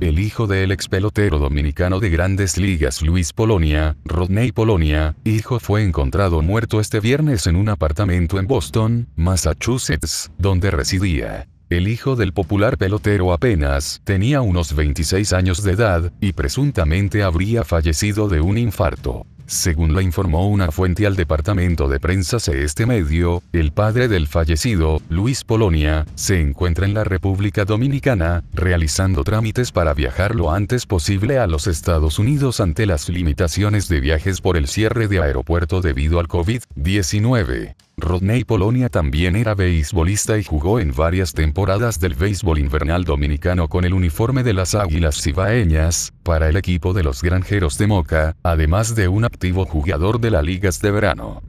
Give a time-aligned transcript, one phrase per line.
[0.00, 5.82] el hijo del ex pelotero dominicano de grandes ligas Luis Polonia, Rodney Polonia, hijo fue
[5.82, 11.48] encontrado muerto este viernes en un apartamento en Boston, Massachusetts, donde residía.
[11.68, 17.64] El hijo del popular pelotero apenas tenía unos 26 años de edad, y presuntamente habría
[17.64, 19.26] fallecido de un infarto.
[19.48, 24.26] Según la informó una fuente al departamento de prensa de este medio, el padre del
[24.26, 30.84] fallecido, Luis Polonia, se encuentra en la República Dominicana, realizando trámites para viajar lo antes
[30.84, 35.80] posible a los Estados Unidos ante las limitaciones de viajes por el cierre de aeropuerto
[35.80, 37.87] debido al COVID-19.
[38.00, 43.84] Rodney Polonia también era beisbolista y jugó en varias temporadas del béisbol invernal dominicano con
[43.84, 48.94] el uniforme de las Águilas Cibaeñas, para el equipo de los Granjeros de Moca, además
[48.94, 51.42] de un activo jugador de las ligas de verano.